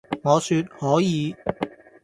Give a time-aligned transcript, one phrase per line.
[0.23, 1.35] 我説「可以！」